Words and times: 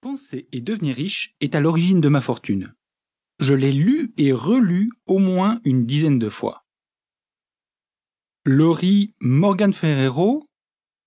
Penser 0.00 0.48
et 0.52 0.62
devenir 0.62 0.96
riche 0.96 1.34
est 1.40 1.54
à 1.54 1.60
l'origine 1.60 2.00
de 2.00 2.08
ma 2.08 2.22
fortune. 2.22 2.74
Je 3.38 3.52
l'ai 3.52 3.72
lu 3.72 4.14
et 4.16 4.32
relu 4.32 4.90
au 5.06 5.18
moins 5.18 5.60
une 5.64 5.84
dizaine 5.84 6.18
de 6.18 6.30
fois. 6.30 6.66
Laurie 8.46 9.14
Morgan 9.20 9.74
Ferrero, 9.74 10.46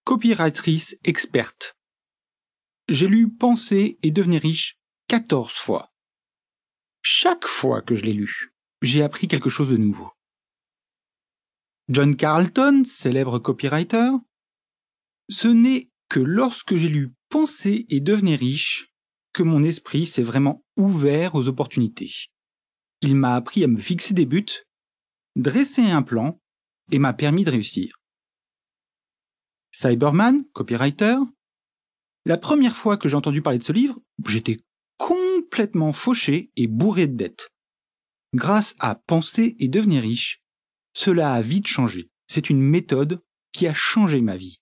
copywriter 0.04 0.98
experte. 1.06 1.76
J'ai 2.88 3.08
lu 3.08 3.34
Penser 3.34 3.98
et 4.04 4.12
devenir 4.12 4.42
riche 4.42 4.78
14 5.08 5.52
fois. 5.52 5.92
Chaque 7.02 7.46
fois 7.46 7.82
que 7.82 7.96
je 7.96 8.04
l'ai 8.04 8.14
lu, 8.14 8.54
j'ai 8.84 9.02
appris 9.02 9.28
quelque 9.28 9.50
chose 9.50 9.72
de 9.72 9.78
nouveau. 9.78 10.12
John 11.90 12.16
Carlton, 12.16 12.84
célèbre 12.86 13.40
copywriter, 13.40 14.12
ce 15.30 15.48
n'est 15.48 15.90
que 16.10 16.20
lorsque 16.20 16.76
j'ai 16.76 16.90
lu 16.90 17.16
Penser 17.34 17.88
et 17.90 18.00
devenir 18.00 18.38
riche 18.38 18.94
que 19.34 19.42
mon 19.42 19.64
esprit 19.64 20.06
s'est 20.06 20.22
vraiment 20.22 20.64
ouvert 20.78 21.34
aux 21.34 21.48
opportunités. 21.48 22.30
Il 23.02 23.16
m'a 23.16 23.34
appris 23.34 23.64
à 23.64 23.68
me 23.68 23.80
fixer 23.80 24.14
des 24.14 24.28
buts, 24.28 24.68
dresser 25.36 25.82
un 25.82 26.04
plan 26.04 26.40
et 26.92 27.00
m'a 27.00 27.12
permis 27.12 27.44
de 27.44 27.50
réussir. 27.50 28.00
Cyberman, 29.72 30.44
copywriter. 30.54 31.16
La 32.26 32.38
première 32.38 32.76
fois 32.76 32.98
que 32.98 33.10
j'ai 33.10 33.18
entendu 33.18 33.42
parler 33.42 33.58
de 33.58 33.64
ce 33.64 33.74
livre, 33.74 34.00
j'étais 34.28 34.60
complètement 34.98 35.92
fauché 35.92 36.52
et 36.56 36.68
bourré 36.68 37.08
de 37.08 37.18
dettes. 37.18 37.50
Grâce 38.36 38.76
à 38.78 38.94
Penser 38.94 39.56
et 39.58 39.70
devenir 39.70 40.04
riche, 40.04 40.44
cela 40.94 41.34
a 41.34 41.42
vite 41.42 41.66
changé. 41.66 42.12
C'est 42.28 42.52
une 42.52 42.62
méthode 42.62 43.24
qui 43.52 43.66
a 43.66 43.74
changé 43.74 44.22
ma 44.22 44.38
vie. 44.38 44.60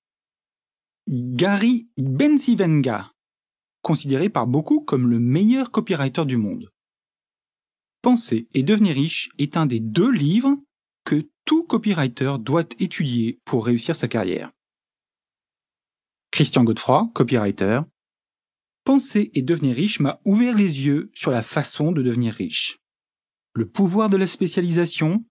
Gary 1.13 1.89
Bensivenga, 1.97 3.11
considéré 3.81 4.29
par 4.29 4.47
beaucoup 4.47 4.79
comme 4.79 5.09
le 5.09 5.19
meilleur 5.19 5.69
copywriter 5.69 6.23
du 6.23 6.37
monde. 6.37 6.71
Penser 8.01 8.47
et 8.53 8.63
devenir 8.63 8.95
riche 8.95 9.29
est 9.37 9.57
un 9.57 9.65
des 9.65 9.81
deux 9.81 10.09
livres 10.09 10.55
que 11.03 11.29
tout 11.43 11.65
copywriter 11.65 12.35
doit 12.39 12.63
étudier 12.79 13.41
pour 13.43 13.65
réussir 13.65 13.93
sa 13.93 14.07
carrière. 14.07 14.53
Christian 16.31 16.63
Godefroy, 16.63 17.11
copywriter. 17.13 17.81
Penser 18.85 19.31
et 19.33 19.41
devenir 19.41 19.75
riche 19.75 19.99
m'a 19.99 20.21
ouvert 20.23 20.55
les 20.55 20.85
yeux 20.85 21.11
sur 21.13 21.31
la 21.31 21.43
façon 21.43 21.91
de 21.91 22.01
devenir 22.01 22.33
riche. 22.33 22.79
Le 23.53 23.67
pouvoir 23.67 24.09
de 24.09 24.15
la 24.15 24.27
spécialisation, 24.27 25.25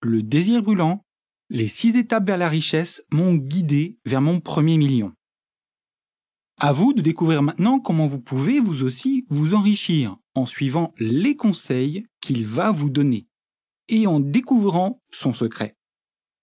le 0.00 0.24
désir 0.24 0.64
brûlant, 0.64 1.04
les 1.48 1.68
six 1.68 1.96
étapes 1.96 2.26
vers 2.26 2.38
la 2.38 2.48
richesse 2.48 3.04
m'ont 3.12 3.34
guidé 3.34 3.98
vers 4.04 4.22
mon 4.22 4.40
premier 4.40 4.78
million. 4.78 5.12
À 6.64 6.72
vous 6.72 6.92
de 6.92 7.02
découvrir 7.02 7.42
maintenant 7.42 7.80
comment 7.80 8.06
vous 8.06 8.20
pouvez 8.20 8.60
vous 8.60 8.84
aussi 8.84 9.26
vous 9.28 9.54
enrichir 9.54 10.16
en 10.36 10.46
suivant 10.46 10.92
les 11.00 11.34
conseils 11.34 12.06
qu'il 12.20 12.46
va 12.46 12.70
vous 12.70 12.88
donner 12.88 13.26
et 13.88 14.06
en 14.06 14.20
découvrant 14.20 15.02
son 15.10 15.34
secret. 15.34 15.76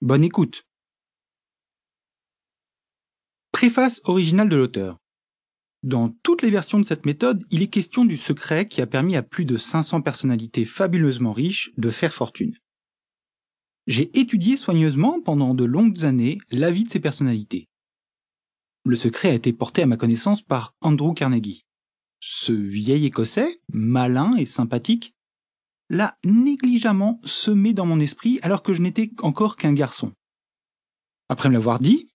Bonne 0.01 0.25
écoute. 0.25 0.67
Préface 3.53 4.01
originale 4.03 4.49
de 4.49 4.57
l'auteur. 4.57 4.97
Dans 5.83 6.09
toutes 6.21 6.41
les 6.41 6.49
versions 6.49 6.79
de 6.79 6.85
cette 6.85 7.05
méthode, 7.05 7.45
il 7.49 7.61
est 7.61 7.69
question 7.69 8.03
du 8.03 8.17
secret 8.17 8.67
qui 8.67 8.81
a 8.81 8.87
permis 8.87 9.15
à 9.15 9.23
plus 9.23 9.45
de 9.45 9.55
500 9.55 10.01
personnalités 10.01 10.65
fabuleusement 10.65 11.31
riches 11.31 11.71
de 11.77 11.89
faire 11.89 12.13
fortune. 12.13 12.57
J'ai 13.87 14.19
étudié 14.19 14.57
soigneusement 14.57 15.21
pendant 15.21 15.53
de 15.53 15.63
longues 15.63 16.03
années 16.03 16.39
la 16.51 16.71
vie 16.71 16.83
de 16.83 16.89
ces 16.89 16.99
personnalités. 16.99 17.68
Le 18.89 18.95
secret 18.95 19.29
a 19.29 19.33
été 19.35 19.53
porté 19.53 19.83
à 19.83 19.85
ma 19.85 19.97
connaissance 19.97 20.41
par 20.41 20.73
Andrew 20.81 21.13
Carnegie. 21.13 21.67
Ce 22.19 22.51
vieil 22.51 23.05
Écossais, 23.05 23.61
malin 23.71 24.35
et 24.35 24.47
sympathique, 24.47 25.13
l'a 25.91 26.17
négligemment 26.25 27.21
semé 27.23 27.73
dans 27.73 27.85
mon 27.85 27.99
esprit 27.99 28.39
alors 28.41 28.63
que 28.63 28.73
je 28.73 28.81
n'étais 28.81 29.11
encore 29.21 29.57
qu'un 29.57 29.73
garçon. 29.73 30.11
Après 31.29 31.49
me 31.49 31.53
l'avoir 31.53 31.79
dit, 31.79 32.09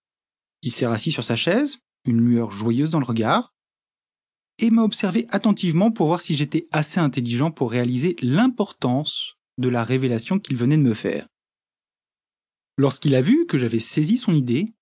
il 0.63 0.73
s'est 0.73 0.89
rassis 0.89 1.13
sur 1.13 1.23
sa 1.23 1.37
chaise, 1.37 1.79
une 2.07 2.21
lueur 2.21 2.51
joyeuse 2.51 2.91
dans 2.91 2.99
le 2.99 3.07
regard, 3.07 3.55
et 4.59 4.71
m'a 4.71 4.83
observé 4.83 5.29
attentivement 5.31 5.93
pour 5.93 6.09
voir 6.09 6.23
si 6.23 6.35
j'étais 6.35 6.67
assez 6.73 6.99
intelligent 6.99 7.53
pour 7.53 7.71
réaliser 7.71 8.17
l'importance 8.21 9.37
de 9.59 9.69
la 9.69 9.85
révélation 9.85 10.41
qu'il 10.41 10.57
venait 10.57 10.77
de 10.77 10.83
me 10.83 10.95
faire. 10.95 11.29
Lorsqu'il 12.77 13.15
a 13.15 13.23
vu 13.23 13.47
que 13.47 13.59
j'avais 13.59 13.79
saisi 13.79 14.19
son 14.19 14.35
idée, 14.35 14.75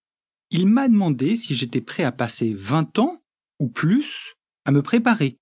il 0.53 0.67
m'a 0.67 0.87
demandé 0.87 1.35
si 1.35 1.55
j'étais 1.55 1.81
prêt 1.81 2.05
à 2.05 2.13
passer 2.13 2.53
vingt 2.53 2.99
ans 2.99 3.25
ou 3.59 3.69
plus 3.69 4.35
à 4.67 4.71
me 4.71 4.83
préparer 4.83 5.39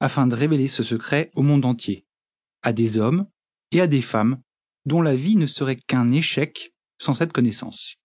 afin 0.00 0.26
de 0.26 0.34
révéler 0.34 0.68
ce 0.68 0.82
secret 0.82 1.30
au 1.36 1.42
monde 1.42 1.66
entier, 1.66 2.06
à 2.62 2.72
des 2.72 2.98
hommes 2.98 3.28
et 3.70 3.80
à 3.82 3.86
des 3.86 4.00
femmes 4.00 4.42
dont 4.86 5.02
la 5.02 5.14
vie 5.14 5.36
ne 5.36 5.46
serait 5.46 5.76
qu'un 5.76 6.10
échec 6.10 6.72
sans 6.98 7.14
cette 7.14 7.32
connaissance. 7.32 7.96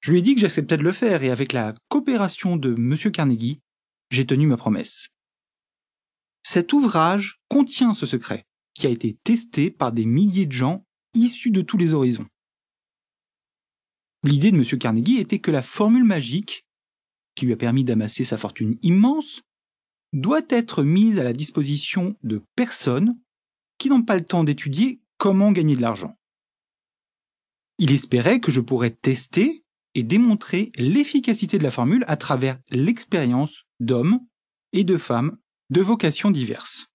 Je 0.00 0.10
lui 0.10 0.18
ai 0.18 0.22
dit 0.22 0.34
que 0.34 0.40
j'acceptais 0.40 0.78
de 0.78 0.82
le 0.82 0.92
faire 0.92 1.22
et 1.22 1.30
avec 1.30 1.52
la 1.52 1.74
coopération 1.88 2.56
de 2.56 2.74
M. 2.74 2.96
Carnegie, 3.12 3.60
j'ai 4.10 4.26
tenu 4.26 4.46
ma 4.46 4.56
promesse. 4.56 5.08
Cet 6.42 6.72
ouvrage 6.72 7.40
contient 7.48 7.92
ce 7.92 8.06
secret, 8.06 8.46
qui 8.74 8.86
a 8.86 8.90
été 8.90 9.18
testé 9.22 9.70
par 9.70 9.92
des 9.92 10.06
milliers 10.06 10.46
de 10.46 10.52
gens 10.52 10.84
issus 11.14 11.50
de 11.50 11.60
tous 11.60 11.76
les 11.76 11.94
horizons. 11.94 12.26
L'idée 14.24 14.52
de 14.52 14.56
M. 14.56 14.78
Carnegie 14.78 15.18
était 15.18 15.40
que 15.40 15.50
la 15.50 15.62
formule 15.62 16.04
magique, 16.04 16.66
qui 17.34 17.46
lui 17.46 17.52
a 17.52 17.56
permis 17.56 17.84
d'amasser 17.84 18.24
sa 18.24 18.38
fortune 18.38 18.78
immense, 18.82 19.42
doit 20.12 20.42
être 20.48 20.84
mise 20.84 21.18
à 21.18 21.24
la 21.24 21.32
disposition 21.32 22.16
de 22.22 22.42
personnes 22.54 23.18
qui 23.78 23.88
n'ont 23.88 24.02
pas 24.02 24.16
le 24.16 24.24
temps 24.24 24.44
d'étudier 24.44 25.00
comment 25.18 25.50
gagner 25.50 25.74
de 25.74 25.80
l'argent. 25.80 26.16
Il 27.78 27.90
espérait 27.90 28.38
que 28.38 28.52
je 28.52 28.60
pourrais 28.60 28.90
tester 28.90 29.64
et 29.94 30.02
démontrer 30.02 30.70
l'efficacité 30.76 31.58
de 31.58 31.64
la 31.64 31.70
formule 31.70 32.04
à 32.06 32.16
travers 32.16 32.58
l'expérience 32.70 33.64
d'hommes 33.80 34.20
et 34.72 34.84
de 34.84 34.96
femmes 34.96 35.38
de 35.70 35.80
vocations 35.80 36.30
diverses. 36.30 36.86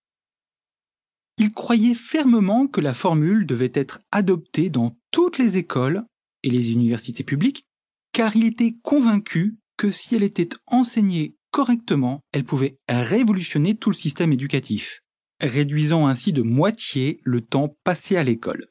Il 1.37 1.51
croyait 1.51 1.95
fermement 1.95 2.67
que 2.67 2.81
la 2.81 2.93
formule 2.93 3.45
devait 3.45 3.71
être 3.75 4.01
adoptée 4.11 4.69
dans 4.69 4.97
toutes 5.11 5.37
les 5.37 5.57
écoles 5.57 6.05
et 6.43 6.49
les 6.49 6.71
universités 6.71 7.23
publiques, 7.23 7.65
car 8.11 8.35
il 8.35 8.45
était 8.45 8.75
convaincu 8.81 9.57
que 9.77 9.91
si 9.91 10.15
elle 10.15 10.23
était 10.23 10.49
enseignée 10.65 11.35
correctement, 11.51 12.21
elle 12.31 12.43
pouvait 12.43 12.79
révolutionner 12.89 13.75
tout 13.75 13.89
le 13.89 13.95
système 13.95 14.33
éducatif, 14.33 15.03
réduisant 15.39 16.07
ainsi 16.07 16.33
de 16.33 16.41
moitié 16.41 17.19
le 17.23 17.41
temps 17.41 17.75
passé 17.83 18.17
à 18.17 18.23
l'école. 18.23 18.67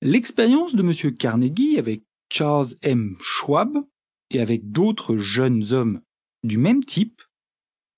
L'expérience 0.00 0.74
de 0.74 0.82
M. 0.82 1.14
Carnegie 1.14 1.78
avec 1.78 2.04
Charles 2.30 2.74
M. 2.82 3.16
Schwab 3.20 3.76
et 4.30 4.40
avec 4.40 4.70
d'autres 4.70 5.16
jeunes 5.16 5.72
hommes 5.72 6.00
du 6.42 6.58
même 6.58 6.84
type 6.84 7.22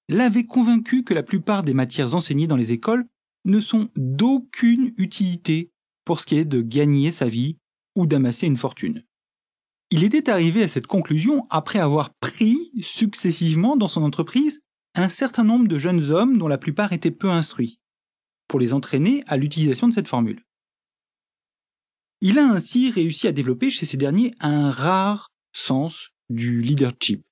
l'avait 0.08 0.44
convaincu 0.44 1.02
que 1.02 1.14
la 1.14 1.22
plupart 1.22 1.62
des 1.62 1.74
matières 1.74 2.14
enseignées 2.14 2.46
dans 2.46 2.56
les 2.56 2.72
écoles 2.72 3.06
ne 3.44 3.60
sont 3.60 3.88
d'aucune 3.96 4.92
utilité 4.98 5.72
pour 6.04 6.20
ce 6.20 6.26
qui 6.26 6.36
est 6.36 6.44
de 6.44 6.60
gagner 6.60 7.10
sa 7.10 7.28
vie 7.28 7.58
ou 7.96 8.06
d'amasser 8.06 8.46
une 8.46 8.56
fortune. 8.56 9.04
Il 9.90 10.04
était 10.04 10.30
arrivé 10.30 10.62
à 10.62 10.68
cette 10.68 10.86
conclusion 10.86 11.46
après 11.50 11.78
avoir 11.78 12.14
pris 12.14 12.70
successivement 12.80 13.76
dans 13.76 13.88
son 13.88 14.02
entreprise 14.02 14.60
un 14.94 15.08
certain 15.08 15.44
nombre 15.44 15.68
de 15.68 15.78
jeunes 15.78 16.10
hommes 16.10 16.38
dont 16.38 16.48
la 16.48 16.58
plupart 16.58 16.92
étaient 16.92 17.10
peu 17.10 17.30
instruits, 17.30 17.80
pour 18.48 18.58
les 18.60 18.72
entraîner 18.72 19.22
à 19.26 19.36
l'utilisation 19.36 19.88
de 19.88 19.92
cette 19.92 20.08
formule. 20.08 20.44
Il 22.20 22.38
a 22.38 22.46
ainsi 22.46 22.90
réussi 22.90 23.26
à 23.26 23.32
développer 23.32 23.70
chez 23.70 23.86
ces 23.86 23.96
derniers 23.96 24.34
un 24.40 24.70
rare 24.70 25.32
sens 25.52 26.10
du 26.30 26.62
leadership. 26.62 27.24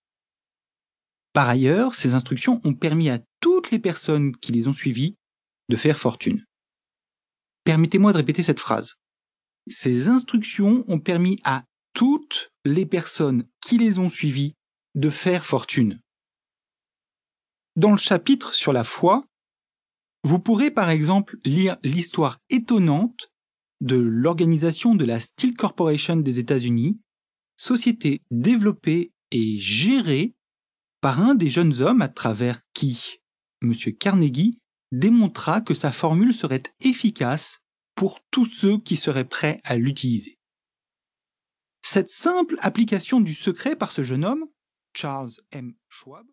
Par 1.32 1.48
ailleurs, 1.48 1.94
ces 1.94 2.14
instructions 2.14 2.60
ont 2.64 2.74
permis 2.74 3.10
à 3.10 3.20
toutes 3.40 3.70
les 3.70 3.78
personnes 3.78 4.36
qui 4.36 4.52
les 4.52 4.68
ont 4.68 4.72
suivies 4.72 5.16
de 5.68 5.76
faire 5.76 5.98
fortune. 5.98 6.44
Permettez-moi 7.64 8.12
de 8.12 8.18
répéter 8.18 8.42
cette 8.42 8.60
phrase. 8.60 8.94
Ces 9.66 10.08
instructions 10.08 10.84
ont 10.88 11.00
permis 11.00 11.40
à 11.44 11.64
toutes 11.94 12.52
les 12.64 12.86
personnes 12.86 13.46
qui 13.60 13.78
les 13.78 13.98
ont 13.98 14.10
suivies 14.10 14.54
de 14.94 15.10
faire 15.10 15.44
fortune. 15.44 16.00
Dans 17.76 17.90
le 17.90 17.96
chapitre 17.96 18.54
sur 18.54 18.72
la 18.72 18.84
foi, 18.84 19.26
vous 20.22 20.38
pourrez 20.38 20.70
par 20.70 20.90
exemple 20.90 21.38
lire 21.44 21.76
l'histoire 21.82 22.38
étonnante 22.50 23.30
de 23.80 23.96
l'organisation 23.96 24.94
de 24.94 25.04
la 25.04 25.20
Steel 25.20 25.54
Corporation 25.54 26.16
des 26.16 26.38
États-Unis, 26.38 26.98
société 27.56 28.22
développée 28.30 29.12
et 29.30 29.58
gérée 29.58 30.34
par 31.00 31.20
un 31.20 31.34
des 31.34 31.50
jeunes 31.50 31.82
hommes 31.82 32.02
à 32.02 32.08
travers 32.08 32.60
qui? 32.72 33.18
M. 33.62 33.74
Carnegie 33.98 34.58
démontra 34.92 35.60
que 35.60 35.74
sa 35.74 35.92
formule 35.92 36.32
serait 36.32 36.62
efficace 36.80 37.60
pour 37.94 38.20
tous 38.30 38.46
ceux 38.46 38.78
qui 38.78 38.96
seraient 38.96 39.28
prêts 39.28 39.60
à 39.64 39.76
l'utiliser. 39.76 40.38
Cette 41.82 42.10
simple 42.10 42.56
application 42.60 43.20
du 43.20 43.34
secret 43.34 43.76
par 43.76 43.92
ce 43.92 44.02
jeune 44.02 44.24
homme, 44.24 44.46
Charles 44.94 45.32
M. 45.50 45.74
Schwab, 45.88 46.22